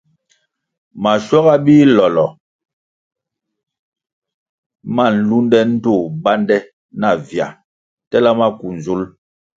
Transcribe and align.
Maschuaga 1.03 1.53
bilolo 1.65 2.25
ma 4.95 5.05
nlunde 5.15 5.59
ndtoh 5.71 6.03
bande 6.23 6.57
navia 7.01 7.47
tela 8.09 8.31
maku 8.39 8.67
nzul. 8.77 9.01